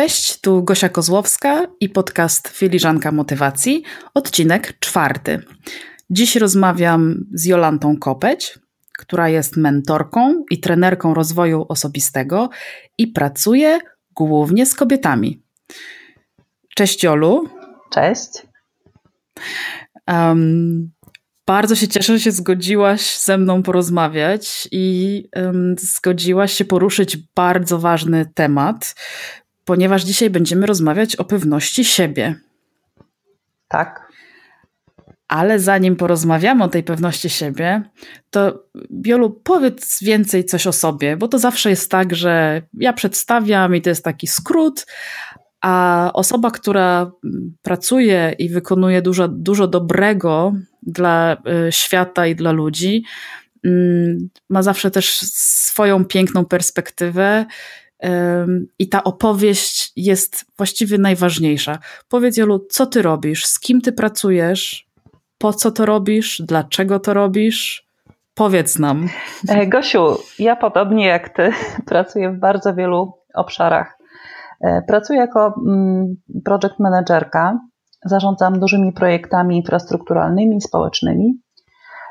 [0.00, 3.82] Cześć, tu Gosia Kozłowska i podcast Filiżanka Motywacji,
[4.14, 5.42] odcinek czwarty.
[6.10, 8.58] Dziś rozmawiam z Jolantą Kopeć,
[8.98, 12.50] która jest mentorką i trenerką rozwoju osobistego
[12.98, 13.78] i pracuje
[14.14, 15.42] głównie z kobietami.
[16.76, 17.48] Cześć Jolu.
[17.92, 18.30] Cześć.
[20.08, 20.90] Um,
[21.46, 27.78] bardzo się cieszę, że się zgodziłaś ze mną porozmawiać i um, zgodziłaś się poruszyć bardzo
[27.78, 28.94] ważny temat,
[29.70, 32.34] ponieważ dzisiaj będziemy rozmawiać o pewności siebie.
[33.68, 34.12] Tak.
[35.28, 37.82] Ale zanim porozmawiamy o tej pewności siebie,
[38.30, 43.76] to Biolu, powiedz więcej coś o sobie, bo to zawsze jest tak, że ja przedstawiam
[43.76, 44.86] i to jest taki skrót,
[45.60, 47.12] a osoba, która
[47.62, 51.36] pracuje i wykonuje dużo, dużo dobrego dla
[51.68, 53.04] y, świata i dla ludzi,
[53.64, 57.46] mm, ma zawsze też swoją piękną perspektywę
[58.78, 61.78] i ta opowieść jest właściwie najważniejsza.
[62.08, 64.90] Powiedz, Jolu, co ty robisz, z kim ty pracujesz,
[65.38, 67.86] po co to robisz, dlaczego to robisz?
[68.34, 69.08] Powiedz nam.
[69.48, 71.50] E, Gosiu, ja podobnie jak ty
[71.86, 73.98] pracuję w bardzo wielu obszarach.
[74.60, 77.58] E, pracuję jako mm, project managerka,
[78.04, 81.34] zarządzam dużymi projektami infrastrukturalnymi, społecznymi.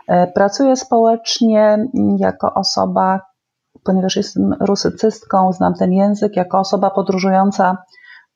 [0.07, 3.21] E, pracuję społecznie mm, jako osoba,
[3.83, 7.77] ponieważ jestem rusycystką, znam ten język, jako osoba podróżująca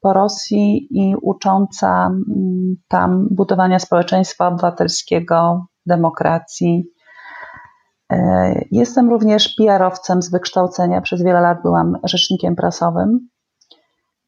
[0.01, 6.83] po Rosji i ucząca mm, tam budowania społeczeństwa obywatelskiego, demokracji.
[8.11, 11.01] E, jestem również PR-owcem z wykształcenia.
[11.01, 13.29] Przez wiele lat byłam rzecznikiem prasowym.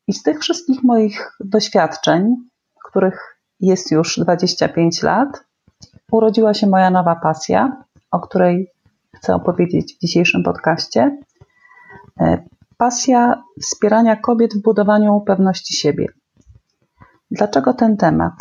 [0.07, 2.35] I z tych wszystkich moich doświadczeń,
[2.85, 5.29] których jest już 25 lat,
[6.11, 8.74] urodziła się moja nowa pasja, o której
[9.15, 11.17] chcę opowiedzieć w dzisiejszym podcaście.
[12.19, 12.43] E,
[12.77, 16.07] pasja wspierania kobiet w budowaniu pewności siebie.
[17.31, 18.33] Dlaczego ten temat?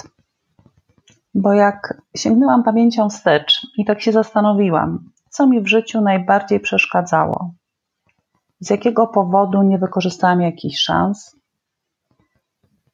[1.34, 7.54] Bo jak sięgnęłam pamięcią wstecz i tak się zastanowiłam, co mi w życiu najbardziej przeszkadzało,
[8.60, 11.36] z jakiego powodu nie wykorzystałam jakichś szans,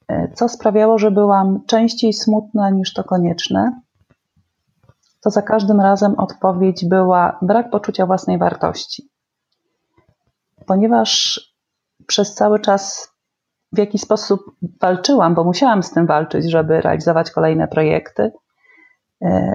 [0.09, 3.81] e, co sprawiało, że byłam częściej smutna niż to konieczne,
[5.21, 9.09] to za każdym razem odpowiedź była brak poczucia własnej wartości.
[10.67, 11.41] Ponieważ
[12.07, 13.13] przez cały czas
[13.73, 14.41] w jakiś sposób
[14.81, 18.33] walczyłam, bo musiałam z tym walczyć, żeby realizować kolejne projekty,
[19.23, 19.55] e,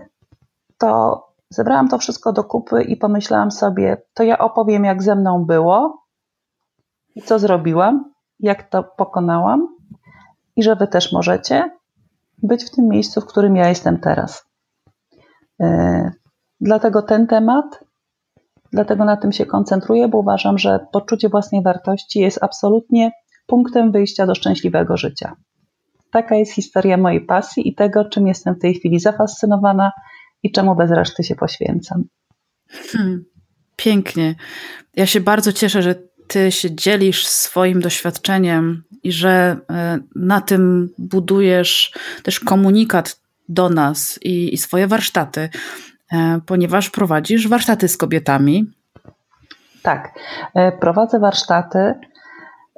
[0.77, 5.45] to zebrałam to wszystko do kupy i pomyślałam sobie, to ja opowiem, jak ze mną
[5.45, 6.03] było
[7.15, 9.75] i co zrobiłam, jak to pokonałam
[10.55, 11.71] i że wy też możecie
[12.43, 14.45] być w tym miejscu, w którym ja jestem teraz.
[15.61, 16.11] E,
[16.61, 17.83] dlatego ten temat,
[18.71, 23.11] dlatego na tym się koncentruję, bo uważam, że poczucie własnej wartości jest absolutnie
[23.47, 25.35] punktem wyjścia do szczęśliwego życia.
[26.11, 29.91] Taka jest historia mojej pasji i tego, czym jestem w tej chwili zafascynowana
[30.43, 32.03] i czemu bez reszty się poświęcam.
[32.69, 33.25] Hmm,
[33.75, 34.35] pięknie.
[34.95, 35.95] Ja się bardzo cieszę, że
[36.27, 41.93] ty się dzielisz swoim doświadczeniem i że e, na tym budujesz
[42.23, 45.50] też komunikat do nas i, i swoje warsztaty,
[46.13, 48.72] e, ponieważ prowadzisz warsztaty z kobietami.
[49.83, 50.19] Tak,
[50.56, 51.94] e, prowadzę warsztaty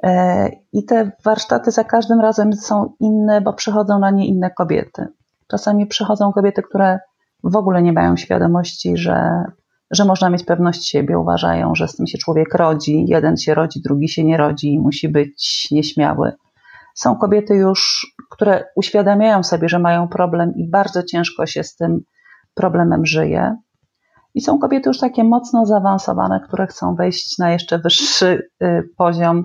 [0.02, 5.06] e, i te warsztaty za każdym razem są inne, bo przychodzą na nie inne kobiety.
[5.46, 6.98] Czasami przychodzą kobiety, które
[7.44, 9.44] w ogóle nie mają świadomości, że,
[9.90, 11.18] że można mieć pewność siebie.
[11.18, 13.04] Uważają, że z tym się człowiek rodzi.
[13.08, 16.32] Jeden się rodzi, drugi się nie rodzi i musi być nieśmiały.
[16.98, 22.00] Są kobiety już, które uświadamiają sobie, że mają problem i bardzo ciężko się z tym
[22.54, 23.56] problemem żyje.
[24.34, 29.44] I są kobiety już takie mocno zaawansowane, które chcą wejść na jeszcze wyższy y, poziom,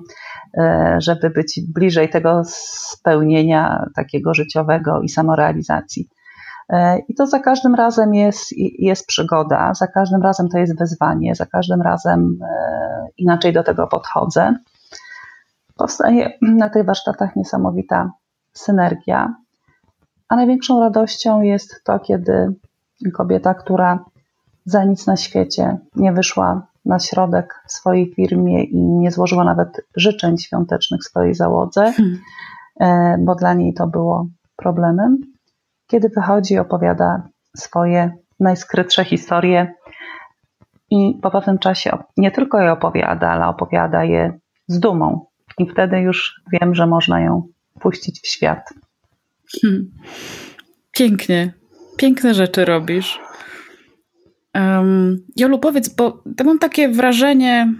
[0.57, 0.61] y,
[0.97, 6.07] żeby być bliżej tego spełnienia takiego życiowego i samorealizacji.
[6.73, 6.75] Y,
[7.07, 11.45] I to za każdym razem jest, jest przygoda, za każdym razem to jest wyzwanie, za
[11.45, 12.39] każdym razem
[13.17, 14.53] inaczej do tego podchodzę
[15.75, 18.11] powstaje na tych warsztatach niesamowita
[18.53, 19.35] synergia.
[20.29, 22.53] A największą radością jest to, kiedy
[23.13, 24.05] kobieta, która
[24.65, 29.87] za nic na świecie nie wyszła na środek w swojej firmie i nie złożyła nawet
[29.95, 32.19] życzeń świątecznych swojej załodze, hmm.
[32.79, 35.17] E, bo dla niej to było problemem.
[35.87, 37.27] Kiedy wychodzi, opowiada
[37.57, 39.73] swoje najskrytsze historie
[40.89, 45.25] i po pewnym czasie nie tylko je opowiada, ale opowiada je z dumą,
[45.59, 47.47] i wtedy już wiem, że można ją
[47.79, 48.73] puścić w świat.
[49.61, 49.91] Hmm.
[50.91, 51.53] Pięknie.
[51.97, 53.19] Piękne rzeczy robisz.
[54.55, 57.73] Um, Jolu, powiedz, bo ja mam takie wrażenie,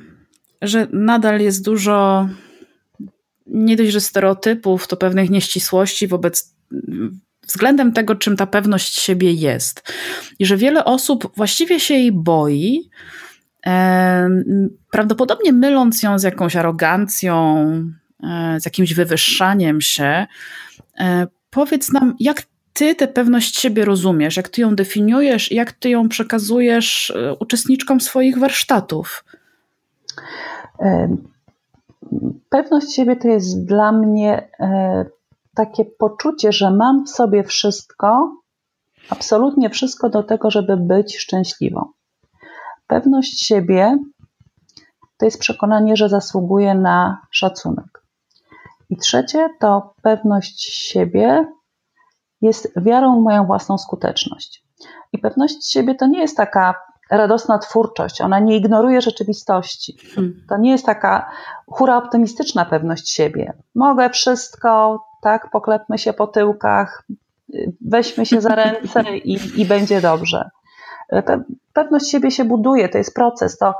[0.62, 2.28] że nadal jest dużo
[3.46, 6.56] nie dość, że stereotypów, to pewnych nieścisłości wobec
[7.48, 9.94] względem tego, czym ta pewność siebie jest.
[10.40, 12.90] I że wiele osób właściwie się jej boi,
[14.92, 17.66] prawdopodobnie myląc ją z jakąś arogancją,
[18.24, 20.28] e, z jakimś wywyższaniem się.
[21.00, 22.44] E, powiedz nam, jak
[22.74, 28.02] ty tę pewność siebie rozumiesz, jak ty ją definiujesz, jak ty ją przekazujesz e, uczestniczkom
[28.02, 29.26] swoich warsztatów?
[32.50, 34.50] Pewność siebie to jest dla mnie
[35.56, 38.38] takie poczucie, że mam w sobie wszystko,
[39.10, 41.92] absolutnie wszystko do tego, żeby być szczęśliwą.
[42.94, 43.98] Pewność siebie
[45.18, 48.04] to jest przekonanie, że zasługuję na szacunek.
[48.90, 51.46] I trzecie to pewność siebie
[52.42, 54.64] jest wiarą w moją własną skuteczność.
[55.14, 56.76] I pewność siebie to nie jest taka
[57.12, 59.98] radosna twórczość, ona nie ignoruje rzeczywistości.
[60.16, 60.46] Hmm.
[60.50, 61.32] To nie jest taka
[61.68, 63.54] hura optymistyczna pewność siebie.
[63.76, 67.04] Mogę wszystko, tak, poklepmy się po tyłkach,
[67.82, 70.50] weźmy się za ręce i, i będzie dobrze.
[71.74, 73.74] Pewność siebie się buduje, to jest proces, to,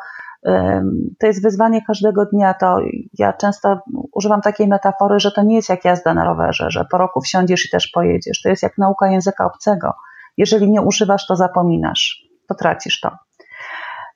[1.20, 2.54] to jest wyzwanie każdego dnia.
[2.54, 2.78] To
[3.20, 3.80] ja często
[4.12, 7.66] używam takiej metafory, że to nie jest jak jazda na rowerze, że po roku wsiądziesz
[7.66, 8.42] i też pojedziesz.
[8.42, 9.94] To jest jak nauka języka obcego.
[10.38, 13.12] Jeżeli nie używasz, to zapominasz, to tracisz to.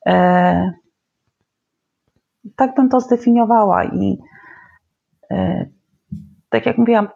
[0.06, 0.72] E,
[2.56, 4.18] tak bym to zdefiniowała i
[5.32, 5.66] e,
[6.50, 7.10] tak jak mówiłam,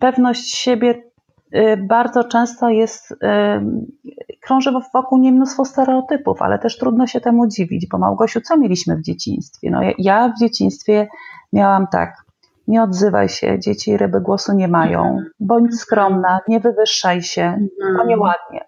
[0.00, 1.02] pewność siebie
[1.76, 3.16] bardzo często jest, y,
[4.42, 8.96] krąży wokół niej mnóstwo stereotypów, ale też trudno się temu dziwić, bo Małgosiu, co mieliśmy
[8.96, 9.70] w dzieciństwie?
[9.70, 11.08] No ja w dzieciństwie
[11.52, 12.24] miałam tak,
[12.68, 15.30] nie odzywaj się, dzieci ryby głosu nie mają, mhm.
[15.40, 18.08] bądź skromna, nie wywyższaj się, to mhm.
[18.08, 18.64] nieładnie.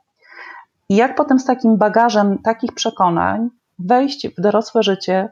[0.89, 3.49] I jak potem z takim bagażem takich przekonań
[3.79, 5.29] wejść w dorosłe życie,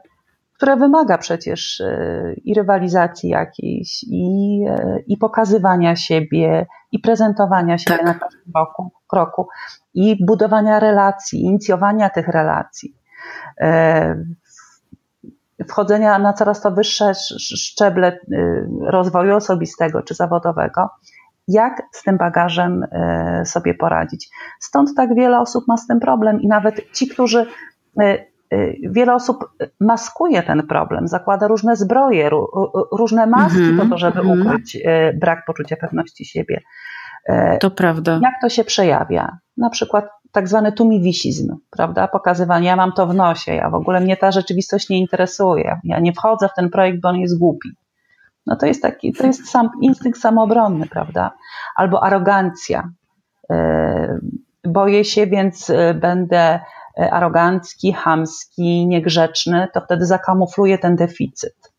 [0.55, 7.97] które wymaga przecież e, i rywalizacji jakiejś, i, e, i pokazywania siebie, i prezentowania siebie
[7.97, 8.05] tak.
[8.05, 9.47] na każdym roku, kroku,
[9.93, 12.95] i budowania relacji, inicjowania tych relacji,
[13.61, 14.25] e,
[15.67, 18.19] wchodzenia na coraz to wyższe szczeble
[18.81, 20.89] rozwoju osobistego czy zawodowego.
[21.47, 22.85] Jak z tym bagażem
[23.45, 24.29] sobie poradzić?
[24.59, 27.45] Stąd tak wiele osób ma z tym problem i nawet ci, którzy
[28.89, 29.49] wiele osób
[29.79, 32.29] maskuje ten problem, zakłada różne zbroje,
[32.91, 34.47] różne maski mm -hmm, po to, żeby mm -hmm.
[34.47, 34.81] ukryć y,
[35.21, 36.61] brak poczucia pewności siebie.
[37.29, 38.19] Y, to prawda.
[38.23, 39.37] Jak to się przejawia?
[39.57, 42.07] Na przykład tak zwany tumiwisizm, prawda?
[42.07, 45.99] Pokazywanie, ja mam to w nosie, ja w ogóle mnie ta rzeczywistość nie interesuje, ja
[45.99, 47.69] nie wchodzę w ten projekt, bo on jest głupi.
[48.45, 51.31] No to jest taki, to jest sam instynkt samoobronny, prawda?
[51.75, 52.89] Albo arogancja.
[54.63, 56.59] Boję się, więc będę
[56.97, 61.73] arogancki, chamski, niegrzeczny, to wtedy zakamufluje ten deficyt.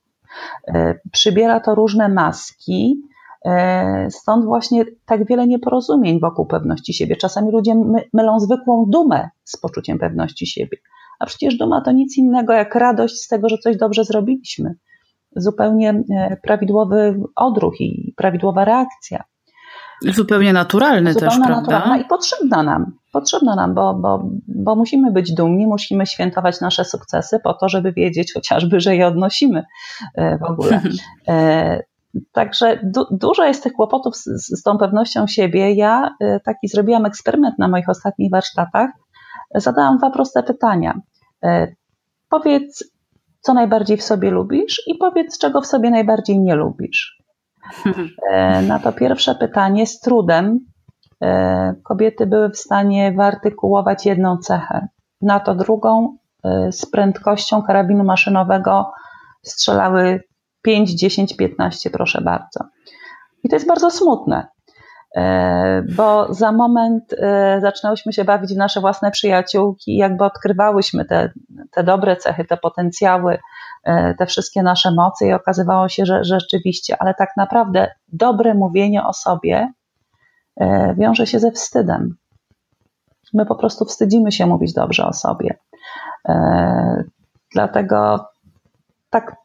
[0.69, 3.03] E, przybiera to różne maski,
[3.45, 7.17] e, stąd właśnie tak wiele nieporozumień wokół pewności siebie.
[7.17, 7.75] Czasami ludzie
[8.13, 10.79] mylą zwykłą dumę z poczuciem pewności siebie.
[11.19, 14.75] A przecież duma to nic innego jak radość z tego, że coś dobrze zrobiliśmy.
[15.37, 16.03] Zupełnie
[16.43, 19.25] prawidłowy odruch i prawidłowa reakcja.
[20.03, 21.97] Zupełnie naturalny Zupełnie też, naturalna prawda?
[21.97, 22.93] i potrzebna nam.
[23.13, 27.93] Potrzebna nam, bo, bo, bo musimy być dumni, musimy świętować nasze sukcesy po to, żeby
[27.93, 29.65] wiedzieć chociażby, że je odnosimy
[30.15, 30.81] e, w ogóle.
[31.29, 31.83] E,
[32.33, 35.73] także du dużo jest tych kłopotów z, z, tą pewnością siebie.
[35.73, 38.91] Ja e, taki zrobiłam eksperyment na moich ostatnich warsztatach.
[39.55, 41.01] Zadałam dwa proste pytania.
[42.29, 42.85] Powiedz,
[43.41, 47.19] co najbardziej w sobie lubisz i powiedz, czego w sobie najbardziej nie lubisz.
[48.33, 50.59] E, na to pierwsze pytanie z trudem
[51.23, 54.89] e, kobiety były w stanie wyartykułować jedną cechę.
[55.23, 58.93] Na to drugą e, z prędkością karabinu maszynowego
[59.43, 60.23] strzelały
[60.63, 62.61] 5, 10, 15, proszę bardzo.
[63.45, 64.49] I to jest bardzo smutne,
[65.97, 67.15] bo za moment
[67.61, 71.33] zaczynałyśmy się bawić w nasze własne przyjaciółki, jakby odkrywałyśmy te,
[71.71, 73.39] te dobre cechy, te potencjały,
[73.87, 78.55] E, te wszystkie nasze moce i okazywało się, że, że rzeczywiście, ale tak naprawdę dobre
[78.55, 79.73] mówienie o sobie
[80.61, 82.17] e, wiąże się ze wstydem.
[83.35, 85.59] My po prostu wstydzimy się mówić dobrze o sobie.
[86.29, 87.05] E,
[87.55, 88.29] dlatego
[89.11, 89.37] tak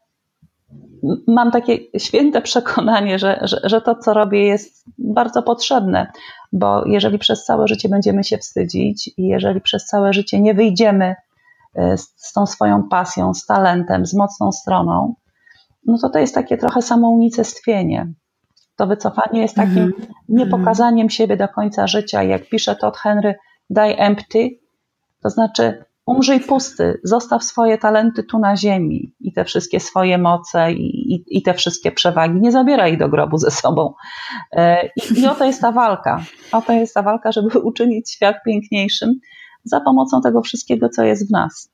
[1.27, 6.11] mam takie święte przekonanie, że, że, że, to, co robię, jest bardzo potrzebne,
[6.51, 11.15] bo jeżeli przez całe życie będziemy się wstydzić i jeżeli przez całe życie nie wyjdziemy
[11.75, 15.15] E, z, z tą swoją pasją, z talentem, z mocną stroną,
[15.85, 18.13] no to to jest takie trochę samounicestwienie.
[18.75, 20.05] To wycofanie jest takim mm -hmm.
[20.29, 22.23] niepokazaniem siebie do końca życia.
[22.23, 23.35] Jak pisze Todd Henry,
[23.69, 24.49] die empty,
[25.23, 30.73] to znaczy umrzyj pusty, zostaw swoje talenty tu na ziemi i te wszystkie swoje moce
[30.73, 33.93] i, i, i te wszystkie przewagi, nie zabieraj do grobu ze sobą.
[34.51, 36.23] E, I, I oto jest ta walka.
[36.51, 39.19] Oto jest ta walka, żeby uczynić świat piękniejszym
[39.63, 41.71] za pomocą tego wszystkiego, co jest w nas.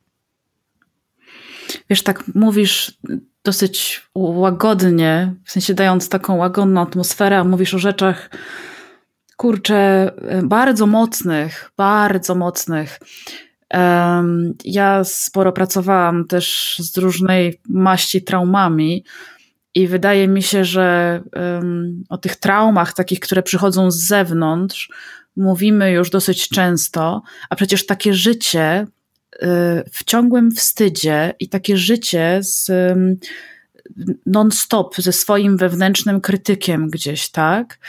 [1.89, 2.97] Wiesz, tak mówisz
[3.43, 8.29] dosyć łagodnie, w sensie dając taką łagodną atmosferę, a mówisz o rzeczach,
[9.37, 10.11] kurczę,
[10.43, 12.99] bardzo mocnych, bardzo mocnych.
[14.65, 19.03] Ja sporo pracowałam też z różnej maści traumami
[19.75, 21.21] i wydaje mi się, że
[22.09, 24.89] o tych traumach, takich, które przychodzą z zewnątrz,
[25.35, 29.37] mówimy już dosyć często, a przecież takie życie y,
[29.91, 32.71] w ciągłym wstydzie i takie życie z
[34.25, 37.79] non-stop ze swoim wewnętrznym krytykiem gdzieś, tak,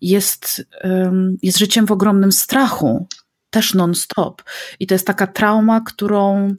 [0.00, 0.66] jest,
[1.42, 3.06] jest życiem w ogromnym strachu,
[3.56, 4.42] też non-stop.
[4.80, 6.54] I to jest taka trauma, którą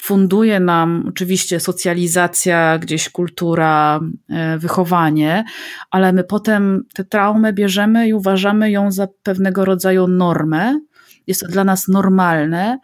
[0.00, 5.44] funduje nam oczywiście socjalizacja, gdzieś kultura, e, wychowanie,
[5.90, 10.80] ale my potem tę traumę bierzemy i uważamy ją za pewnego rodzaju normę.
[11.26, 12.78] Jest to dla nas normalne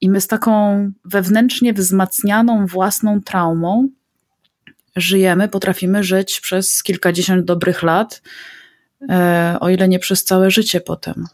[0.00, 0.52] i my z taką
[1.04, 3.88] wewnętrznie wzmacnianą własną traumą
[4.96, 8.22] żyjemy, potrafimy żyć przez kilkadziesiąt dobrych lat,
[9.10, 11.24] e, o ile nie przez całe życie potem.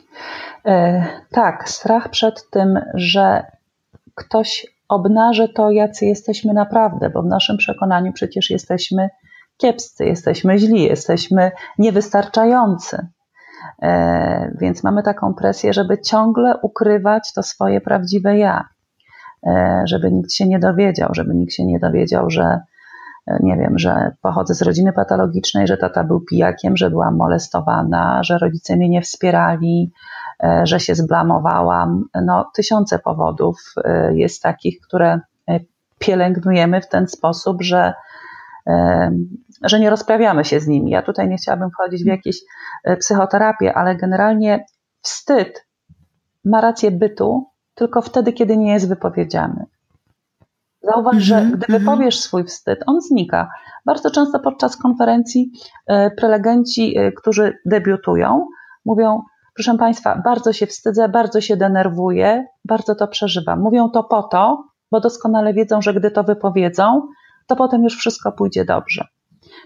[0.67, 3.47] E, tak, strach przed tym, że
[4.15, 9.09] ktoś obnaży to, jacy jesteśmy naprawdę, bo w naszym przekonaniu przecież jesteśmy
[9.57, 13.07] kiepscy, jesteśmy źli, jesteśmy niewystarczający.
[13.83, 18.69] E, więc mamy taką presję, żeby ciągle ukrywać to swoje prawdziwe ja,
[19.47, 22.61] e, żeby nikt się nie dowiedział, żeby nikt się nie dowiedział, że
[23.41, 28.39] nie wiem, że pochodzę z rodziny patologicznej, że tata był pijakiem, że byłam molestowana, że
[28.39, 29.93] rodzice mnie nie wspierali,
[30.63, 32.05] że się zblamowałam.
[32.25, 35.61] No, tysiące powodów e, jest takich, które e,
[35.99, 37.95] pielęgnujemy w ten sposób, że,
[39.63, 40.91] że nie rozprawiamy się z nimi.
[40.91, 42.41] Ja tutaj nie chciałabym wchodzić w jakieś
[42.99, 44.65] psychoterapię, ale generalnie
[45.01, 45.67] wstyd
[46.45, 49.67] ma rację bytu tylko wtedy, kiedy nie jest wypowiedziany.
[50.83, 51.85] Zauważ, mm -hmm, że mhm, gdy mm -hmm.
[51.85, 53.49] wypowiesz swój wstyd, on znika.
[53.87, 55.53] Bardzo często podczas konferencji
[56.17, 58.47] prelegenci, którzy debiutują,
[58.85, 59.23] mówią:
[59.61, 63.61] Proszę Państwa, bardzo się wstydzę, bardzo się denerwuję, bardzo to przeżywam.
[63.61, 67.03] Mówią to po to, bo doskonale wiedzą, że gdy to wypowiedzą,
[67.47, 69.05] to potem już wszystko pójdzie dobrze.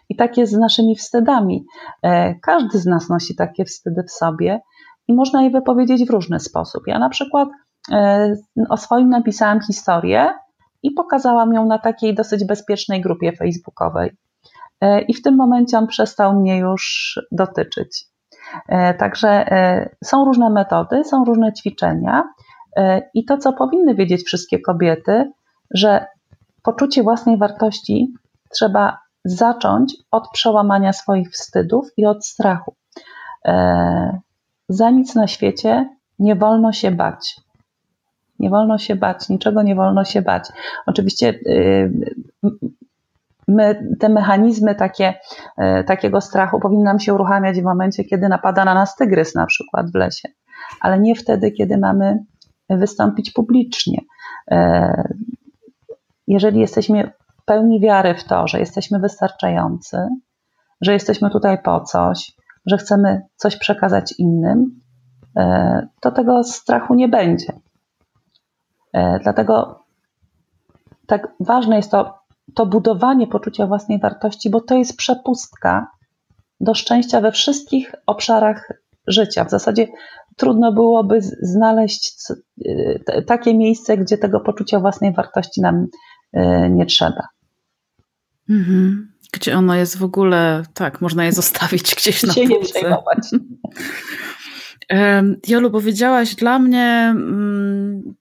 [0.09, 1.65] I tak jest z naszymi wstydami.
[2.03, 4.61] E, każdy z nas nosi takie wstydy w sobie
[5.09, 6.83] i można je wypowiedzieć w różny sposób.
[6.87, 7.49] Ja na przykład
[7.93, 8.35] e,
[8.69, 10.31] o swoim napisałam historię
[10.83, 14.11] i pokazałam ją na takiej dosyć bezpiecznej grupie facebookowej.
[14.81, 18.14] E, I w tym momencie on przestał mnie już dotyczyć.
[18.69, 22.25] E, także e, są różne metody, są różne ćwiczenia
[22.77, 25.33] e, i to, co powinny wiedzieć wszystkie kobiety,
[25.71, 26.07] że
[26.63, 28.15] poczucie własnej wartości
[28.51, 32.75] trzeba zacząć od przełamania swoich wstydów i od strachu.
[34.69, 37.37] Za nic na świecie nie wolno się bać.
[38.39, 40.49] Nie wolno się bać, niczego nie wolno się bać.
[40.87, 41.93] Oczywiście y,
[43.49, 45.15] my, te mechanizmy takie,
[45.57, 49.47] e, takiego strachu powinny nam się uruchamiać w momencie, kiedy napada na nas tygrys na
[49.47, 50.29] przykład w lesie,
[50.81, 52.19] ale nie wtedy, kiedy mamy
[52.71, 53.99] wystąpić publicznie.
[54.51, 55.15] E,
[56.27, 57.13] jeżeli jesteśmy
[57.45, 60.09] pełni wiary w to, że jesteśmy wystarczający,
[60.81, 62.33] że jesteśmy tutaj po coś,
[62.67, 64.81] że chcemy coś przekazać innym,
[65.37, 67.53] e, to tego strachu nie będzie.
[69.23, 69.85] Dlatego
[71.07, 72.24] tak ważne jest to,
[72.55, 75.87] to budowanie poczucia własnej wartości, bo to jest przepustka
[76.61, 78.69] do szczęścia we wszystkich obszarach
[79.07, 79.45] życia.
[79.45, 79.89] W zasadzie
[80.37, 82.17] trudno byłoby znaleźć
[83.27, 85.87] takie miejsce, gdzie tego poczucia własnej wartości nam
[86.33, 87.29] e, nie trzeba.
[88.51, 89.13] Mhm.
[89.33, 92.49] Gdzie ono jest w ogóle, tak, można je zostawić gdzieś na półce.
[92.49, 93.19] nie przejmować.
[95.49, 98.15] Jolu, powiedziałaś dla mnie mm,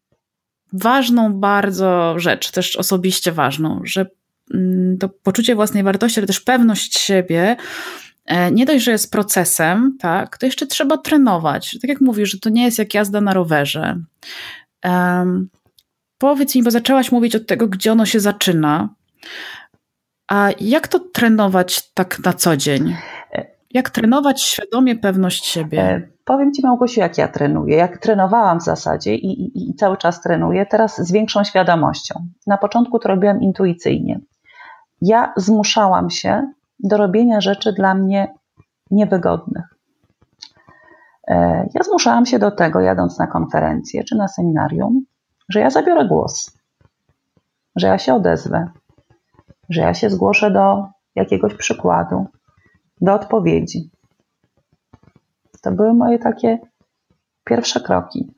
[0.73, 4.05] ważną bardzo rzecz, też osobiście ważną, że
[4.53, 7.55] mm, to poczucie własnej wartości, ale też pewność siebie
[8.25, 11.77] e, nie dość, że jest procesem, tak, to jeszcze trzeba trenować.
[11.81, 13.99] Tak jak mówisz, że to nie jest jak jazda na rowerze.
[14.83, 15.49] Um,
[16.17, 18.89] powiedz mi, bo zaczęłaś mówić od tego, gdzie ono się zaczyna.
[20.27, 22.95] A jak to trenować tak na co dzień?
[23.71, 26.12] Jak trenować świadomie pewność siebie?
[26.25, 27.77] Powiem Ci, Małgosiu, jak ja trenuję.
[27.77, 32.27] Jak trenowałam w zasadzie i, i, i cały czas trenuję, teraz z większą świadomością.
[32.47, 34.19] Na początku to robiłam intuicyjnie.
[35.01, 38.33] Ja zmuszałam się do robienia rzeczy dla mnie
[38.91, 39.65] niewygodnych.
[41.27, 45.05] E, ja zmuszałam się do tego, jadąc na konferencję czy na seminarium,
[45.49, 46.57] że ja zabiorę głos,
[47.75, 48.69] że ja się odezwę,
[49.69, 52.25] że ja się zgłoszę do jakiegoś przykładu,
[53.01, 53.92] do odpowiedzi.
[55.63, 56.59] To były moje takie
[57.43, 58.31] pierwsze kroki.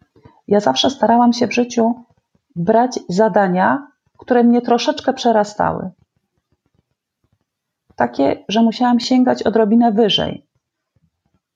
[0.47, 1.95] Ja zawsze starałam się w życiu
[2.55, 5.91] brać zadania, które mnie troszeczkę przerastały.
[7.95, 10.47] Takie, że musiałam sięgać odrobinę wyżej.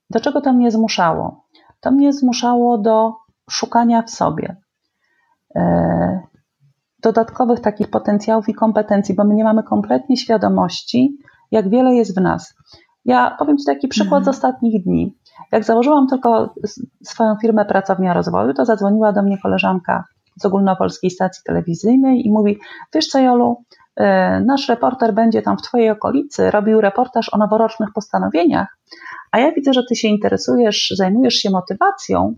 [0.10, 1.46] Do czego to mnie zmuszało?
[1.80, 3.14] To mnie zmuszało do
[3.50, 4.56] szukania w sobie
[5.56, 6.20] e,
[7.02, 11.18] dodatkowych takich potencjałów i kompetencji, bo my nie mamy kompletnie świadomości,
[11.52, 12.54] jak wiele jest w nas.
[13.06, 14.26] Ja powiem Ci taki przykład mhm.
[14.26, 15.18] z ostatnich dni.
[15.52, 16.54] Jak założyłam tylko
[17.04, 20.04] swoją firmę Pracownia Rozwoju, to zadzwoniła do mnie koleżanka
[20.42, 22.60] z ogólnopolskiej stacji telewizyjnej i mówi:
[22.94, 23.64] Wiesz co, Jolu,
[23.96, 28.78] e, nasz reporter będzie tam w Twojej okolicy robił reportaż o noworocznych postanowieniach,
[29.32, 32.36] a ja widzę, że Ty się interesujesz, zajmujesz się motywacją,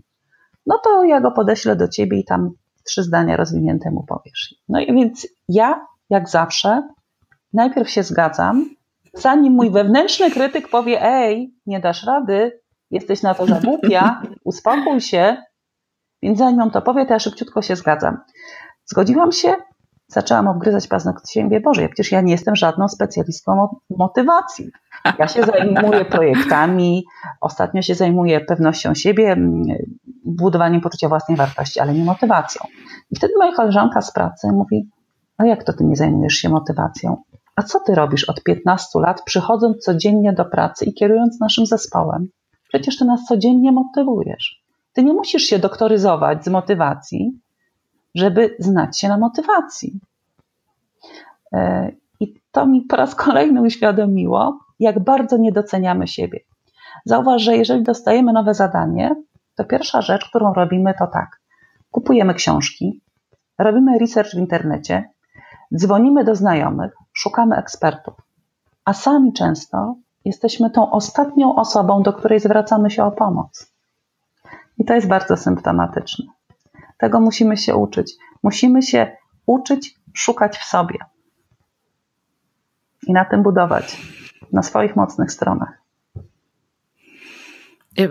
[0.66, 2.50] no to ja go podeślę do Ciebie i tam
[2.84, 4.54] trzy zdania rozwinięte mu powiesz.
[4.68, 6.88] No i więc ja, jak zawsze,
[7.52, 8.64] najpierw się zgadzam,
[9.14, 12.61] zanim mój wewnętrzny krytyk powie: Ej, nie dasz rady,
[12.92, 15.36] jesteś na to za głupia, uspokój się.
[16.22, 18.18] Więc zanim on to powie, to ja szybciutko się zgadzam.
[18.86, 19.54] Zgodziłam się,
[20.08, 24.70] zaczęłam obgryzać paznokcie i mówię, Boże, przecież ja nie jestem żadną specjalistką motywacji.
[25.18, 27.04] Ja się zajmuję projektami,
[27.40, 29.36] ostatnio się zajmuję pewnością siebie,
[30.24, 32.62] budowaniem poczucia własnej wartości, ale nie motywacją.
[33.10, 34.88] I wtedy moja koleżanka z pracy mówi,
[35.38, 37.16] a jak to ty nie zajmujesz się motywacją?
[37.56, 42.28] A co ty robisz od 15 lat, przychodząc codziennie do pracy i kierując naszym zespołem?
[42.72, 44.62] Przecież ty nas codziennie motywujesz.
[44.92, 47.40] Ty nie musisz się doktoryzować z motywacji,
[48.14, 50.00] żeby znać się na motywacji.
[51.52, 56.40] E, I to mi po raz kolejny uświadomiło, jak bardzo nie doceniamy siebie.
[57.04, 59.14] Zauważ, że jeżeli dostajemy nowe zadanie,
[59.56, 61.40] to pierwsza rzecz, którą robimy, to tak.
[61.90, 63.00] Kupujemy książki,
[63.58, 65.10] robimy research w internecie,
[65.76, 68.14] dzwonimy do znajomych, szukamy ekspertów,
[68.84, 73.72] a sami często jesteśmy tą ostatnią osobą, do której zwracamy się o pomoc.
[74.78, 76.24] I to jest bardzo symptomatyczne.
[76.98, 78.12] Tego musimy się uczyć.
[78.42, 80.98] Musimy się uczyć szukać w sobie
[83.06, 84.02] i na tym budować,
[84.52, 85.82] na swoich mocnych stronach.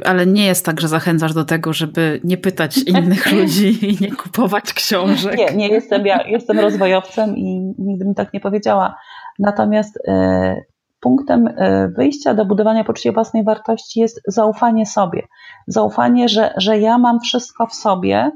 [0.05, 4.11] Ale nie jest tak, że zachęcasz do tego, żeby nie pytać innych ludzi i nie
[4.11, 5.37] kupować książek.
[5.37, 6.05] Nie, nie jestem.
[6.05, 8.95] Ja jestem rozwojowcem i nigdy bym tak nie powiedziała.
[9.39, 10.70] Natomiast y,
[11.01, 15.27] punktem y, wyjścia do budowania poczucia własnej wartości jest zaufanie sobie.
[15.67, 18.31] Zaufanie, że, że ja mam wszystko w sobie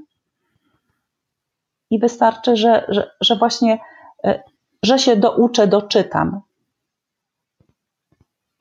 [1.91, 3.80] i wystarczy, że, że, że właśnie,
[4.28, 4.39] y,
[4.84, 6.41] że się douczę, doczytam,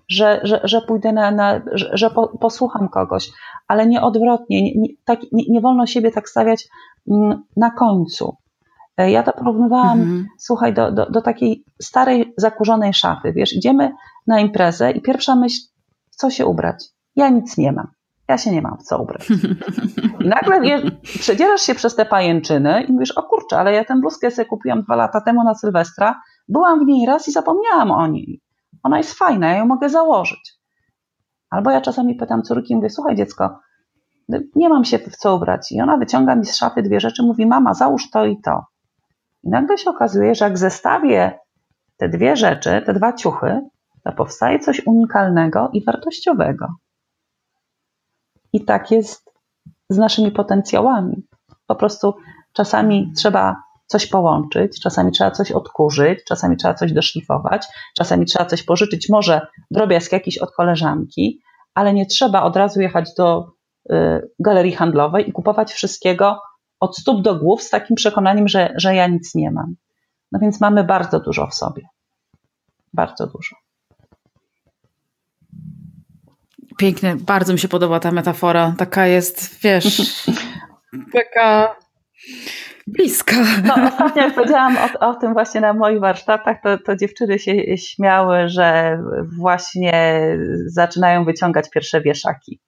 [0.09, 3.31] że, że, że pójdę na, na że, że po, posłucham kogoś,
[3.69, 4.62] ale nie odwrotnie.
[4.62, 6.69] Nie, nie, tak, nie, nie wolno siebie tak stawiać
[7.11, 8.37] mm, na końcu.
[8.96, 10.26] E, ja to porównywałam, mhm.
[10.38, 13.33] słuchaj, do, do, do takiej starej, zakurzonej szafy.
[13.33, 13.92] Wiesz, idziemy
[14.26, 15.61] na imprezę i pierwsza myśl,
[16.11, 16.85] co się ubrać?
[17.16, 17.88] Ja nic nie mam.
[18.28, 19.30] Ja się nie mam w co ubrać.
[20.20, 24.00] I nagle wiesz, przedzierasz się przez te pajęczyny i mówisz, o kurczę, ale ja tę
[24.00, 28.07] bluzkę sobie kupiłam dwa lata temu na Sylwestra, byłam w niej raz i zapomniałam o
[28.07, 28.40] niej
[28.85, 30.59] ona jest fajna, ja ją mogę założyć.
[31.50, 33.59] Albo ja czasami pytam córki, mówię, słuchaj dziecko,
[34.54, 35.72] nie mam się w co ubrać.
[35.72, 38.64] I ona wyciąga mi z szafy dwie rzeczy, mówi, mama, załóż to i to.
[39.46, 41.38] I nagle się okazuje, że jak zestawię
[41.96, 43.61] te dwie rzeczy, te dwa ciuchy,
[44.04, 46.66] to powstaje coś unikalnego i wartościowego.
[48.52, 49.30] I tak jest
[49.88, 51.26] z naszymi potencjałami.
[51.66, 52.14] Po prostu
[52.52, 58.62] czasami trzeba coś połączyć, czasami trzeba coś odkurzyć, czasami trzeba coś doszlifować, czasami trzeba coś
[58.62, 61.40] pożyczyć, może drobiazg jakiś od koleżanki,
[61.74, 63.46] ale nie trzeba od razu jechać do
[63.92, 63.94] y,
[64.38, 66.40] galerii handlowej i kupować wszystkiego
[66.81, 69.75] od stóp do głów z takim przekonaniem, że, że ja nic nie mam.
[70.33, 71.83] No więc mamy bardzo dużo w sobie.
[72.93, 73.57] Bardzo dużo.
[76.79, 78.75] Pięknie, bardzo mi się podoba ta metafora.
[78.79, 80.03] Taka jest, wiesz,
[81.13, 81.77] taka
[82.87, 83.35] Blisko.
[83.65, 87.77] No, ostatnio jak powiedziałam o, o, tym właśnie na moich warsztatach, to, to dziewczyny się
[87.77, 88.99] śmiały, że
[89.39, 90.23] właśnie
[90.67, 92.61] zaczynają wyciągać pierwsze wieszaki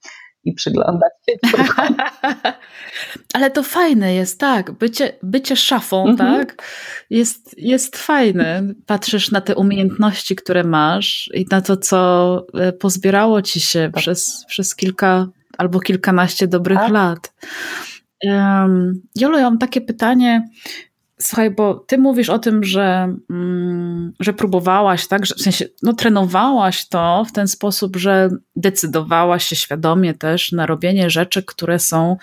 [0.47, 1.37] i przyglądać się.
[3.35, 4.73] Ale to fajne jest, tak.
[4.73, 6.17] Bycie, bycie szafą, mhm.
[6.47, 6.63] tak,
[7.11, 8.63] jest, jest fajne.
[8.87, 14.03] Patrzysz na te umiejętności, które masz i na to, co e, pozbierało ci się tak.
[14.03, 15.29] przez, przez kilka
[15.59, 16.91] albo kilkanaście dobrych tak.
[16.91, 17.33] lat.
[18.25, 20.49] Um, Jolo, ja mam takie pytanie.
[21.21, 25.27] Słuchaj, bo ty mówisz o tym, że, mm, że próbowałaś, tak?
[25.27, 30.67] Że, w sensie, no, trenowałaś to w ten sposób, że decydowałaś się świadomie też na
[30.67, 32.17] robienie rzeczy, które są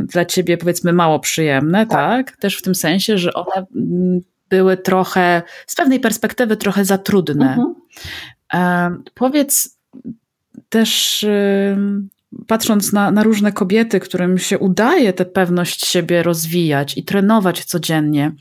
[0.00, 2.26] dla ciebie powiedzmy mało przyjemne, tak.
[2.26, 2.36] tak?
[2.36, 7.56] Też w tym sensie, że one mm, były trochę, z pewnej perspektywy trochę za trudne.
[8.52, 9.04] Mhm.
[9.14, 9.78] Powiedz
[10.68, 11.24] też
[12.46, 18.32] patrząc na, na, różne kobiety, którym się udaje tę pewność siebie rozwijać i trenować codziennie,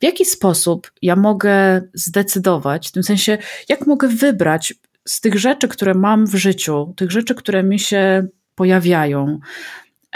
[0.00, 4.74] w jaki sposób ja mogę zdecydować, w tym sensie, jak mogę wybrać
[5.08, 9.38] z tych rzeczy, które mam w życiu, tych rzeczy, które mi się pojawiają,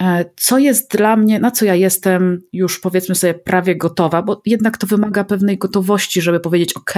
[0.00, 4.42] e, co jest dla mnie, na co ja jestem już powiedzmy sobie prawie gotowa, bo
[4.46, 6.94] jednak to wymaga pewnej gotowości, żeby powiedzieć: OK,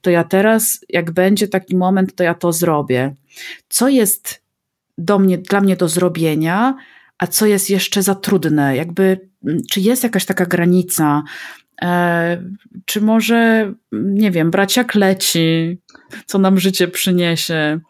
[0.00, 3.14] to ja teraz, jak będzie taki moment, to ja to zrobię.
[3.68, 4.39] Co jest
[5.00, 6.76] do mnie, dla mnie do zrobienia,
[7.18, 8.76] a co jest jeszcze za trudne?
[8.76, 9.28] Jakby,
[9.70, 11.22] czy jest jakaś taka granica?
[11.82, 12.42] E,
[12.84, 15.78] czy może, nie wiem, brać jak leci,
[16.26, 17.80] co nam życie przyniesie?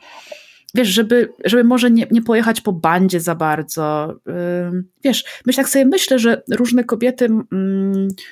[0.75, 4.14] Wiesz, żeby, żeby może nie, nie pojechać po bandzie za bardzo.
[5.05, 7.29] Wiesz, myślę, tak sobie myślę, że różne kobiety,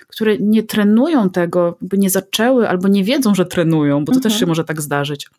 [0.09, 4.23] które nie trenują tego, by nie zaczęły albo nie wiedzą, że trenują, bo to mhm.
[4.23, 5.31] też się może tak zdarzyć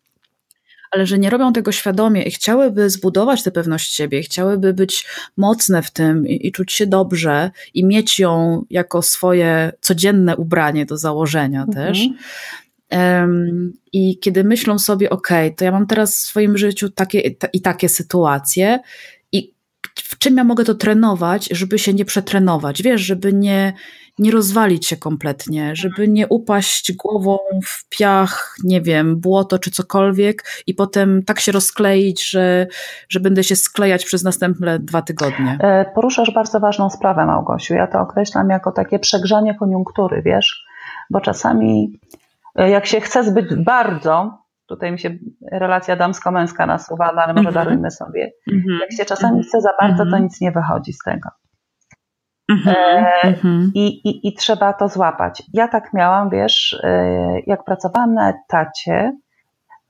[0.91, 5.05] ale że nie robią tego świadomie i chciałyby zbudować tę pewność siebie, chciałyby być
[5.37, 10.85] mocne w tym i, i czuć się dobrze i mieć ją jako swoje codzienne ubranie
[10.85, 11.87] do założenia mhm.
[11.87, 12.07] też.
[12.91, 17.61] Um, I kiedy myślą sobie, OK, to ja mam teraz w swoim życiu takie i
[17.61, 18.79] takie sytuacje,
[19.31, 19.53] i
[19.95, 23.73] w czym ja mogę to trenować, żeby się nie przetrenować, wiesz, żeby nie,
[24.19, 30.43] nie rozwalić się kompletnie, żeby nie upaść głową w piach, nie wiem, błoto czy cokolwiek
[30.67, 32.67] i potem tak się rozkleić, że,
[33.09, 35.57] że będę się sklejać przez następne dwa tygodnie.
[35.61, 37.73] E, poruszasz bardzo ważną sprawę, Małgosiu.
[37.73, 40.65] Ja to określam jako takie przegrzanie koniunktury, wiesz,
[41.09, 41.99] bo czasami
[42.55, 45.17] e, jak się chce zbyt bardzo, tutaj mi się
[45.51, 47.53] relacja damsko-męska nasuwa, no ale może mm -hmm.
[47.53, 48.81] darujmy sobie, mm -hmm.
[48.81, 49.43] jak się czasami mhm.
[49.43, 50.23] chce za bardzo, to mhm.
[50.23, 51.29] nic nie wychodzi z tego.
[52.49, 52.75] Mm-hmm,
[53.23, 53.69] e, mm-hmm.
[53.73, 55.43] I, i, I trzeba to złapać.
[55.53, 59.17] Ja tak miałam, wiesz, e, jak pracowałam na etacie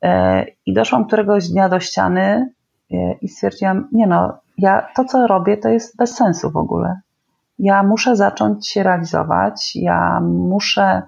[0.01, 2.53] e, i doszłam któregoś dnia do ściany
[3.21, 6.99] i stwierdziłam, nie no, ja to co robię to jest bez sensu w ogóle.
[7.59, 11.01] Ja muszę zacząć się realizować, ja muszę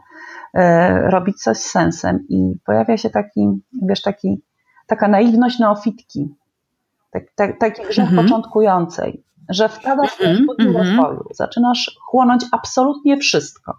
[1.04, 4.42] robić coś z sensem i pojawia się taki, wiesz, taki,
[4.88, 6.36] taka naiwność neofitki,
[7.12, 8.24] tak, tak, taki grzech mm-hmm.
[8.24, 10.78] początkującej że wpadasz w mm -hmm.
[10.78, 13.78] rozwoju, zaczynasz chłonąć absolutnie wszystko.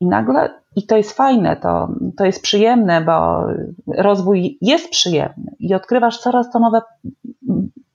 [0.00, 3.46] I nagle, i to jest fajne, to, to jest przyjemne, bo
[3.86, 6.80] rozwój jest przyjemny i odkrywasz coraz to nowe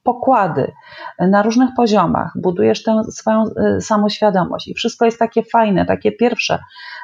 [0.03, 0.71] pokłady
[1.19, 6.59] na różnych poziomach, budujesz tę swoją e, samoświadomość i wszystko jest takie fajne, takie pierwsze,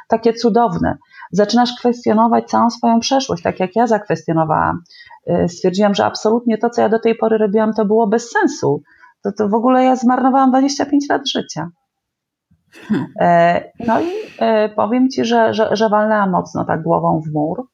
[0.08, 0.97] takie cudowne.
[1.32, 4.82] Zaczynasz kwestionować całą swoją przeszłość, tak jak ja zakwestionowałam.
[5.28, 8.82] E, stwierdziłam, że absolutnie to, co ja do tej pory robiłam, to było bez sensu
[9.23, 11.69] to, to w ogóle ja zmarnowałam 25 lat życia.
[12.71, 13.08] Hmm.
[13.19, 17.67] E, no i e, powiem Ci, że, że, że walnęłam mocno tak głową w mur,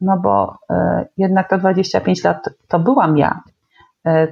[0.00, 3.40] no bo e, jednak te 25 lat to byłam ja.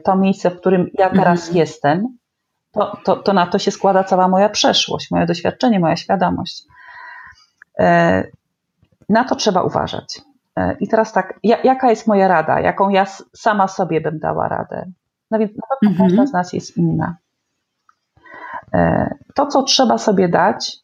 [0.05, 1.57] To miejsce, w którym ja teraz mhm.
[1.57, 2.19] jestem,
[2.73, 6.65] to, to, to na to się składa cała moja przeszłość, moje doświadczenie, moja świadomość.
[9.09, 10.21] Na to trzeba uważać.
[10.81, 13.07] I teraz tak, jaka jest moja rada, jaką ja
[13.37, 14.87] sama sobie bym dała radę?
[15.31, 16.09] No więc na pewno mhm.
[16.09, 17.17] każda z nas jest inna.
[18.75, 20.79] E, to, co trzeba sobie dać,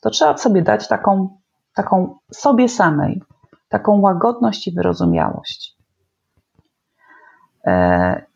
[0.00, 1.38] to trzeba sobie dać taką,
[1.74, 3.22] taką sobie samej,
[3.68, 5.76] taką łagodność i wyrozumiałość.
[7.64, 8.26] E,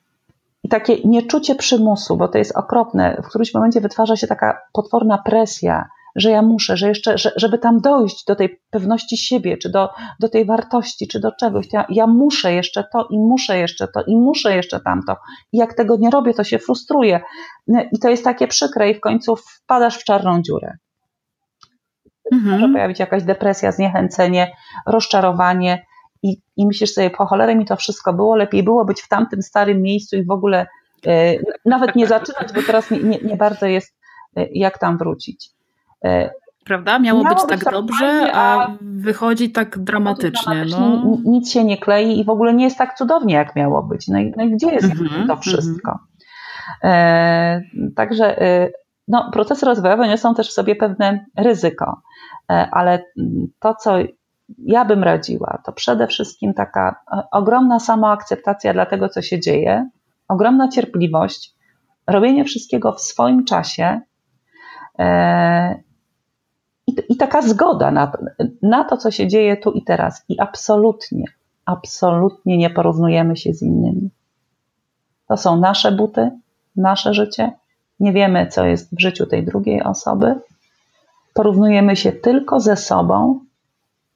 [0.63, 3.23] I takie nieczucie przymusu, bo to jest okropne.
[3.23, 7.59] W którymś momencie wytwarza się taka potworna presja, że ja muszę, że jeszcze, że, żeby
[7.59, 9.89] tam dojść do tej pewności siebie, czy do,
[10.21, 14.03] do tej wartości, czy do czegoś, ja, ja muszę jeszcze to i muszę jeszcze to
[14.07, 15.17] i muszę jeszcze tamto.
[15.53, 17.21] I jak tego nie robię, to się frustruję.
[17.93, 20.77] I to jest takie przykre i w końcu wpadasz w czarną dziurę.
[22.33, 22.61] Mhm.
[22.61, 24.53] Może pojawić jakaś depresja, zniechęcenie,
[24.87, 25.87] rozczarowanie
[26.23, 29.43] i, i myślisz sobie, po cholerę mi to wszystko było, lepiej było być w tamtym
[29.43, 30.67] starym miejscu i w ogóle
[31.07, 33.97] e, nawet nie zaczynać, bo teraz nie, nie, nie bardzo jest
[34.37, 35.51] e, jak tam wrócić.
[36.05, 36.31] E,
[36.65, 36.99] Prawda?
[36.99, 40.65] Miało, Miało być, być, tak dobrze, fajnie, a, wychodzi tak dramatycznie.
[40.71, 41.03] No.
[41.25, 44.09] Nic się nie klei i w ogóle nie jest tak cudownie, jak miało być.
[44.09, 45.99] No i, no i gdzie jest mm -hmm, to wszystko?
[46.83, 47.89] Mm -hmm.
[47.89, 48.71] e, także e,
[49.09, 52.01] no, procesy rozwojowe niosą też w sobie pewne ryzyko,
[52.51, 53.05] e, ale
[53.59, 53.95] to, co
[54.59, 56.97] ja bym radziła, to przede wszystkim taka
[57.33, 59.89] ogromna samoakceptacja dla tego, co się dzieje,
[60.29, 61.55] ogromna cierpliwość,
[62.07, 64.01] robienie wszystkiego w swoim czasie,
[66.87, 68.19] i, taka zgoda na to,
[68.63, 70.25] na to, co się dzieje tu i teraz.
[70.29, 71.25] I absolutnie,
[71.65, 74.11] absolutnie nie porównujemy się z innymi.
[75.29, 76.31] To są nasze buty,
[76.77, 77.53] nasze życie,
[78.01, 80.41] nie wiemy, co jest w życiu tej drugiej osoby.
[81.35, 83.41] Porównujemy się tylko ze sobą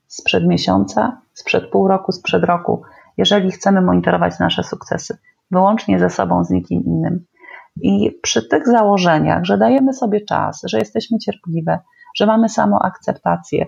[0.06, 2.82] sprzed miesiąca, sprzed pół roku, sprzed roku,
[3.16, 5.18] jeżeli chcemy monitorować nasze sukcesy,
[5.50, 7.24] wyłącznie ze sobą, z nikim innym.
[7.82, 11.78] I przy tych założeniach, że dajemy sobie czas, że jesteśmy cierpliwe,
[12.16, 13.66] że mamy samoakceptację,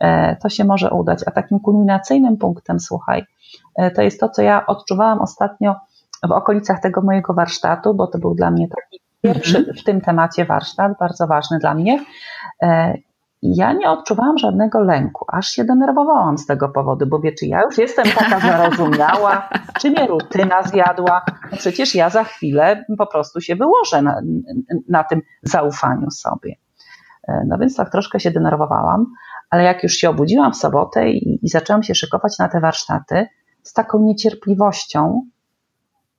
[0.00, 1.20] e, to się może udać.
[1.26, 3.24] A takim kulminacyjnym punktem, słuchaj,
[3.76, 5.76] e, to jest to, co ja odczuwałam ostatnio
[6.28, 9.76] w okolicach tego mojego warsztatu, bo to był dla mnie taki pierwszy mhm.
[9.76, 12.04] w tym temacie warsztat, bardzo ważny dla mnie.
[12.62, 12.94] E,
[13.42, 17.62] ja nie odczuwałam żadnego lęku, aż się denerwowałam z tego powodu, bo wie, czy ja
[17.62, 19.48] już jestem taka zarozumiała,
[19.80, 21.22] czy mnie rutyna zjadła.
[21.52, 24.20] No przecież ja za chwilę po prostu się wyłożę na,
[24.88, 26.54] na tym zaufaniu sobie.
[27.46, 29.06] No więc tak troszkę się denerwowałam,
[29.50, 33.26] ale jak już się obudziłam w sobotę i, i zaczęłam się szykować na te warsztaty
[33.62, 35.22] z taką niecierpliwością,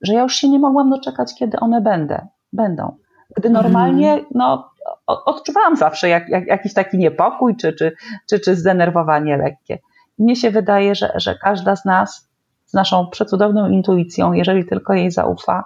[0.02, 2.96] że ja już się nie mogłam doczekać, kiedy one będę, będą.
[3.36, 4.28] Gdy normalnie, mhm.
[4.34, 4.70] no,
[5.06, 7.92] odczuwałam zawsze jak, jak, jakiś taki niepokój czy, czy,
[8.28, 9.78] czy, czy zdenerwowanie lekkie.
[10.18, 12.32] I mnie się wydaje, że, że każda z nas
[12.66, 15.64] z naszą przecudowną intuicją, jeżeli tylko jej zaufa,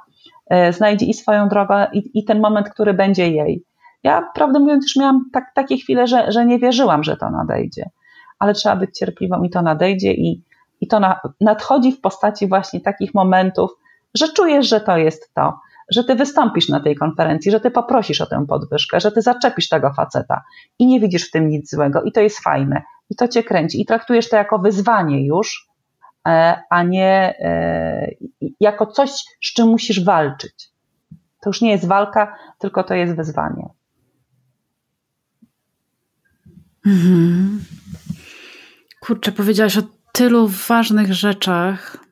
[0.50, 3.64] e, znajdzie i swoją drogę, i, i ten moment, który będzie jej.
[4.06, 7.90] Ja, prawdę mówiąc, już miałam tak, takie chwile, że, że nie wierzyłam, że to nadejdzie,
[8.38, 10.42] ale trzeba być cierpliwą i to nadejdzie, i,
[10.80, 13.70] i to na, nadchodzi w postaci właśnie takich momentów,
[14.14, 15.58] że czujesz, że to jest to,
[15.90, 19.68] że ty wystąpisz na tej konferencji, że ty poprosisz o tę podwyżkę, że ty zaczepisz
[19.68, 20.42] tego faceta
[20.78, 23.80] i nie widzisz w tym nic złego i to jest fajne i to cię kręci
[23.80, 25.68] i traktujesz to jako wyzwanie już,
[26.28, 28.10] e, a nie e,
[28.60, 29.10] jako coś,
[29.42, 30.70] z czym musisz walczyć.
[31.40, 33.68] To już nie jest walka, tylko to jest wyzwanie.
[36.86, 37.64] Mhm.
[39.00, 42.06] Kurczę, powiedziałaś o tylu ważnych rzeczach,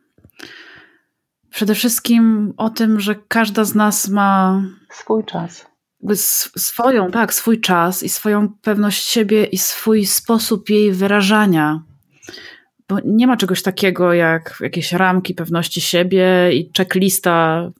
[1.54, 5.66] Przede wszystkim o tym, że każda z nas ma swój czas.
[6.56, 11.82] Swoją, tak, swój czas i swoją pewność siebie i swój sposób jej wyrażania.
[12.88, 17.70] Bo nie ma czegoś takiego jak jakieś ramki pewności siebie i checklista,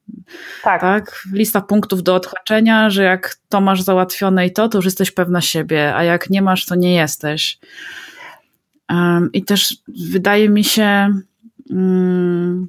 [0.63, 0.81] tak.
[0.81, 1.23] tak?
[1.33, 5.41] Lista punktów do odhaczenia, że jak to masz załatwione i to, to już jesteś pewna
[5.41, 7.59] siebie, a jak nie masz, to nie jesteś.
[8.91, 9.77] Um, I też
[10.11, 11.09] wydaje mi się,
[11.71, 12.69] um,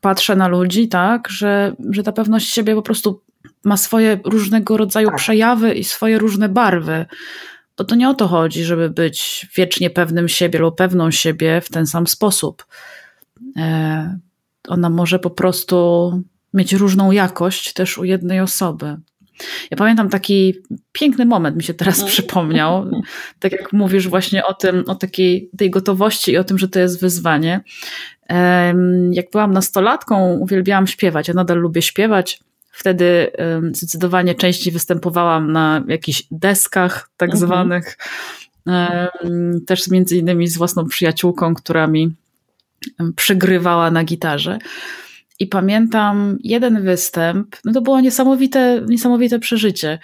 [0.00, 3.22] patrzę na ludzi, tak, że, że ta pewność siebie po prostu
[3.64, 5.16] ma swoje różnego rodzaju tak.
[5.16, 7.06] przejawy i swoje różne barwy.
[7.76, 11.68] Bo to nie o to chodzi, żeby być wiecznie pewnym siebie lub pewną siebie w
[11.68, 12.66] ten sam sposób.
[13.56, 14.18] E,
[14.68, 16.22] ona może po prostu
[16.54, 18.96] mieć różną jakość też u jednej osoby.
[19.70, 20.54] Ja pamiętam taki
[20.92, 22.10] piękny moment, mi się teraz mm.
[22.10, 22.90] przypomniał.
[23.38, 26.80] Tak jak mówisz właśnie o tym, o takiej tej gotowości i o tym, że to
[26.80, 27.60] jest wyzwanie.
[29.10, 31.28] Jak byłam nastolatką, uwielbiałam śpiewać.
[31.28, 32.40] Ja nadal lubię śpiewać.
[32.70, 33.30] Wtedy
[33.72, 37.46] zdecydowanie częściej występowałam na jakichś deskach tak mhm.
[37.46, 37.98] zwanych.
[39.66, 42.14] Też między innymi z własną przyjaciółką, która mi
[43.16, 44.58] przygrywała na gitarze.
[45.38, 49.98] I pamiętam jeden występ, no to było niesamowite, niesamowite przeżycie,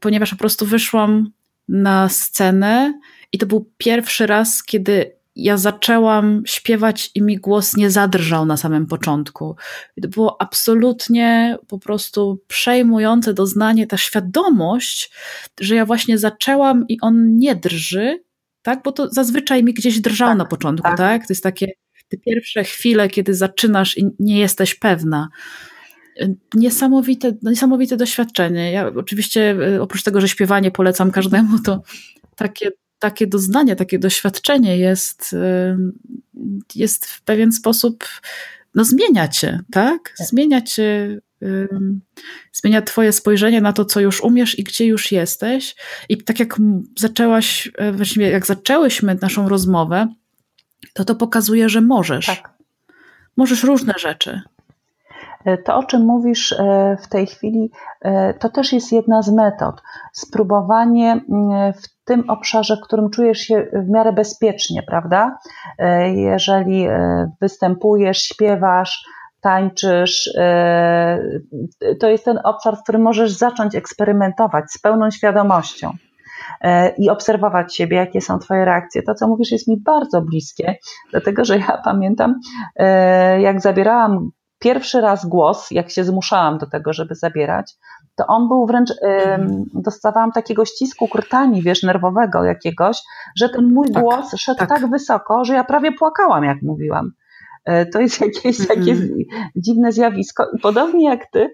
[0.00, 1.30] ponieważ po prostu wyszłam
[1.68, 3.00] na scenę
[3.32, 8.56] i to był pierwszy raz, kiedy ja zaczęłam śpiewać i mi głos nie zadrżał na
[8.56, 9.56] samym początku.
[9.96, 15.12] I to było absolutnie po prostu przejmujące doznanie, ta świadomość,
[15.60, 18.22] że ja właśnie zaczęłam i on nie drży,
[18.62, 18.82] tak?
[18.82, 20.96] Bo to zazwyczaj mi gdzieś drżał tak, na początku, tak.
[20.96, 21.26] tak?
[21.26, 21.66] To jest takie
[22.16, 25.28] te pierwsze chwile, kiedy zaczynasz i nie jesteś pewna.
[26.54, 28.72] Niesamowite, niesamowite doświadczenie.
[28.72, 31.82] Ja oczywiście e, oprócz tego, że śpiewanie polecam każdemu, to
[32.36, 35.76] takie, takie doznanie, takie doświadczenie jest, e,
[36.74, 38.04] jest w pewien sposób,
[38.74, 40.12] no zmienia cię, tak?
[40.18, 40.26] tak.
[40.28, 41.20] Zmienia cię,
[42.52, 45.76] zmienia twoje spojrzenie na to, co już umiesz i gdzie już jesteś.
[46.08, 46.56] I tak jak
[46.98, 50.14] zaczęłaś, e, właściwie jak zaczęłyśmy naszą rozmowę,
[50.92, 52.26] to to pokazuje, że możesz.
[52.26, 52.54] Tak.
[53.36, 54.42] Możesz różne rzeczy.
[55.44, 57.70] E, to, o czym mówisz e, w tej chwili,
[58.00, 59.82] e, to też jest jedna z metod.
[60.12, 61.20] Spróbowanie
[61.82, 65.38] w tym obszarze, w którym czujesz się w miarę bezpiecznie, prawda?
[66.14, 66.86] Jeżeli
[67.40, 69.04] występujesz, śpiewasz,
[69.40, 70.32] tańczysz,
[72.00, 75.92] to jest ten obszar, w którym możesz zacząć eksperymentować z pełną świadomością.
[76.60, 79.02] E, i obserwować siebie, jakie są Twoje reakcje.
[79.02, 80.76] To, co mówisz, jest mi bardzo bliskie,
[81.10, 82.40] dlatego że ja pamiętam,
[82.76, 87.72] e, jak zabierałam pierwszy raz głos, jak się zmuszałam do tego, żeby zabierać,
[88.16, 88.90] to on był wręcz,
[89.74, 92.98] dostawałam takiego ścisku kurtani, wiesz, nerwowego jakiegoś,
[93.36, 94.68] że ten mój tak, głos szedł tak.
[94.68, 94.90] tak.
[94.90, 97.10] wysoko, że ja prawie płakałam, jak mówiłam.
[97.92, 98.68] To jest jakieś mm.
[98.68, 98.96] takie
[99.64, 100.46] dziwne zjawisko.
[100.56, 101.50] I podobnie jak ty,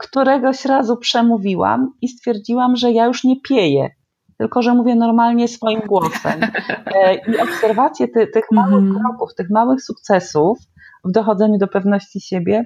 [0.00, 3.90] któregoś razu przemówiłam i stwierdziłam, że ja już nie pieję,
[4.38, 6.40] tylko że mówię normalnie swoim głosem.
[7.28, 8.98] I obserwacje ty, tych małych mm.
[8.98, 10.58] kroków, tych małych sukcesów
[11.04, 12.64] w dochodzeniu do pewności siebie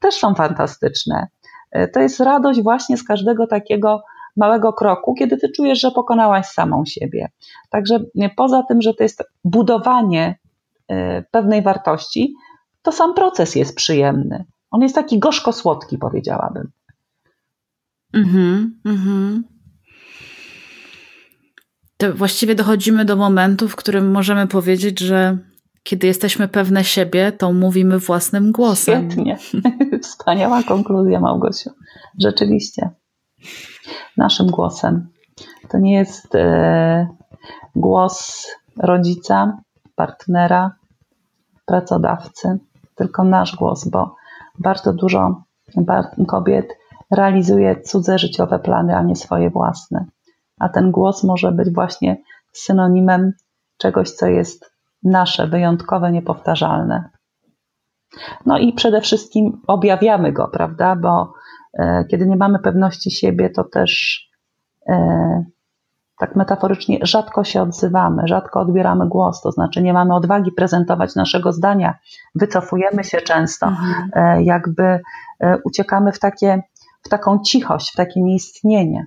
[0.00, 1.26] też są fantastyczne.
[1.92, 4.02] To jest radość właśnie z każdego takiego
[4.36, 7.28] małego kroku, kiedy ty czujesz, że pokonałaś samą siebie.
[7.70, 7.98] Także
[8.36, 10.38] poza tym, że to jest budowanie
[11.30, 12.34] pewnej wartości,
[12.82, 14.44] to sam proces jest przyjemny.
[14.70, 16.70] On jest taki gorzko-słodki, powiedziałabym.
[18.12, 19.44] Mhm, mhm.
[21.96, 25.38] To właściwie dochodzimy do momentu, w którym możemy powiedzieć, że
[25.82, 29.10] kiedy jesteśmy pewne siebie, to mówimy własnym głosem.
[29.10, 29.38] Świetnie.
[30.02, 31.70] Wspaniała konkluzja, Małgosiu.
[32.20, 32.90] Rzeczywiście
[34.16, 35.08] naszym głosem.
[35.68, 37.08] To nie jest e,
[37.76, 38.46] głos
[38.78, 39.58] rodzica,
[39.94, 40.76] partnera,
[41.66, 42.58] pracodawcy,
[42.94, 44.16] tylko nasz głos, bo
[44.58, 45.42] bardzo dużo
[46.28, 46.78] kobiet
[47.10, 50.04] realizuje cudze życiowe plany, a nie swoje własne.
[50.58, 53.32] A ten głos może być właśnie synonimem
[53.78, 54.70] czegoś, co jest
[55.02, 57.10] nasze, wyjątkowe, niepowtarzalne.
[58.46, 60.96] No i przede wszystkim objawiamy go, prawda?
[60.96, 61.32] Bo
[61.78, 64.22] E, kiedy nie mamy pewności siebie, to też
[64.88, 65.44] e,
[66.18, 71.52] tak metaforycznie rzadko się odzywamy, rzadko odbieramy głos, to znaczy nie mamy odwagi prezentować naszego
[71.52, 71.98] zdania,
[72.34, 74.10] wycofujemy się często, mhm.
[74.12, 75.00] E, jakby
[75.64, 76.62] uciekamy w, takie,
[77.02, 79.06] w taką cichość, w takie nieistnienie.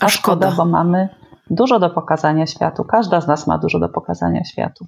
[0.00, 1.08] A szkoda, bo mamy
[1.50, 2.84] dużo do pokazania światu.
[2.84, 4.86] Każda z nas ma dużo do pokazania światu.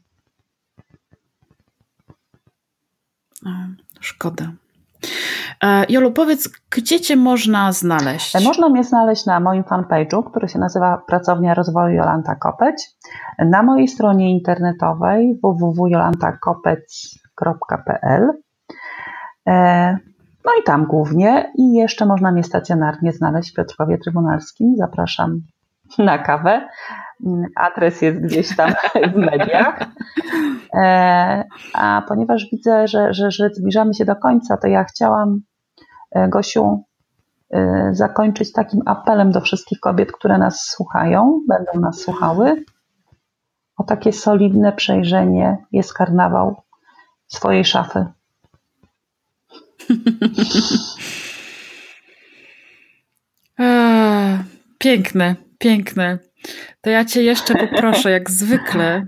[4.01, 4.53] Szkoda.
[5.63, 8.37] E, Jolu, powiedz, gdzie Cię można znaleźć?
[8.37, 12.91] E, można mnie znaleźć na moim fanpage'u, który się nazywa Pracownia Rozwoju Jolanta Kopeć,
[13.39, 18.31] na mojej stronie internetowej www.jolantakopeć.pl
[19.47, 19.99] e,
[20.45, 24.75] no i tam głównie i jeszcze można mnie stacjonarnie znaleźć w Piotrkowie Trybunalskim.
[24.77, 25.41] Zapraszam
[25.99, 26.69] na kawę.
[27.57, 28.73] Adres jest gdzieś tam
[29.13, 29.79] w mediach.
[30.75, 35.41] E, a ponieważ widzę, że, że, że zbliżamy się do końca, to ja chciałam,
[36.11, 36.85] e, Gosiu,
[37.51, 42.65] e, zakończyć takim apelem do wszystkich kobiet, które nas słuchają, będą nas słuchały,
[43.77, 46.57] o takie solidne przejrzenie jest karnawał
[47.27, 48.07] swojej szafy.
[54.79, 56.19] piękne, piękne.
[56.81, 59.07] To ja Cię jeszcze poproszę, jak zwykle,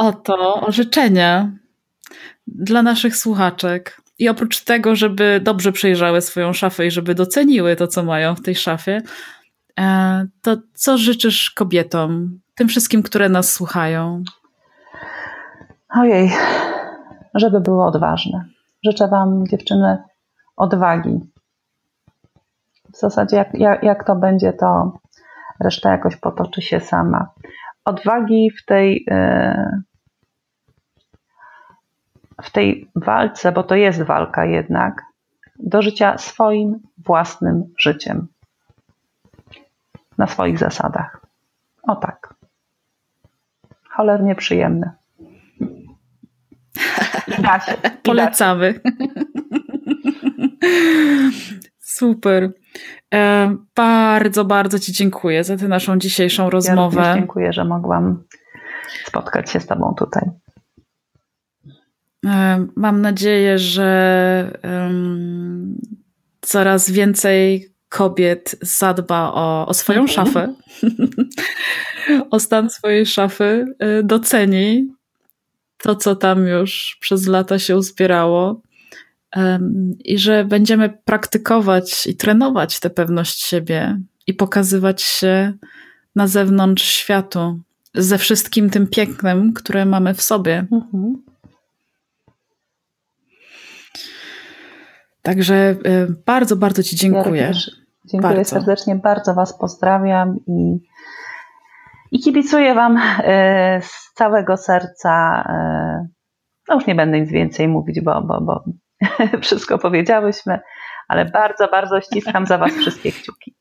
[0.00, 1.50] o to, o życzenia
[2.46, 4.00] dla naszych słuchaczek.
[4.18, 8.42] I oprócz tego, żeby dobrze przejrzały swoją szafę i żeby doceniły to, co mają w
[8.42, 9.02] tej szafie,
[9.80, 14.22] e, to co życzysz kobietom, tym wszystkim, które nas słuchają?
[15.96, 16.32] Ojej,
[17.34, 18.44] żeby były odważne.
[18.84, 19.98] Życzę Wam, dziewczyny,
[20.56, 21.20] odwagi.
[22.94, 24.98] W zasadzie, jak, jak, jak to będzie, to
[25.64, 27.28] reszta jakoś potoczy się sama.
[27.84, 29.82] Odwagi w tej, e,
[32.42, 35.02] w tej walce, bo to jest walka jednak,
[35.58, 38.26] do życia swoim własnym życiem.
[40.18, 41.20] Na swoich zasadach.
[41.82, 42.34] O tak.
[43.90, 44.90] Cholernie przyjemne.
[47.38, 47.72] Da się.
[48.02, 48.80] Polecamy.
[51.78, 52.52] Super.
[53.14, 57.00] E, bardzo, bardzo Ci dziękuję za tę naszą dzisiejszą rozmowę.
[57.00, 58.22] Ja dziękuję, że mogłam
[59.04, 60.30] spotkać się z Tobą tutaj.
[62.26, 65.80] E, mam nadzieję, że um,
[66.40, 70.14] coraz więcej kobiet zadba o, o swoją mhm.
[70.14, 70.54] szafę,
[72.30, 74.88] o stan swojej szafy, e, doceni
[75.78, 78.62] to, co tam już przez lata się uzbierało
[80.04, 85.52] i że będziemy praktykować i trenować tę pewność siebie i pokazywać się
[86.16, 87.60] na zewnątrz światu
[87.94, 90.66] ze wszystkim tym pięknem, które mamy w sobie.
[90.72, 91.22] Mhm.
[95.22, 95.76] Także e,
[96.26, 97.42] bardzo, bardzo Ci dziękuję.
[97.42, 97.52] Ja
[98.04, 98.50] dziękuję bardzo.
[98.50, 100.78] serdecznie, bardzo Was pozdrawiam i,
[102.10, 105.44] i kibicuję Wam e, z całego serca.
[105.48, 106.08] E,
[106.68, 108.64] no już nie będę nic więcej mówić, bo, bo, bo
[109.42, 110.60] wszystko powiedziałyśmy,
[111.08, 113.54] ale bardzo, bardzo ściskam za Was wszystkie kciuki.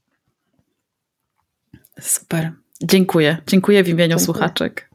[2.00, 2.52] Super.
[2.84, 3.38] Dziękuję.
[3.48, 4.26] Dziękuję w imieniu Dziękuję.
[4.26, 4.89] słuchaczek.